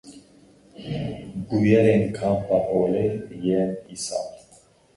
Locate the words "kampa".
2.17-2.57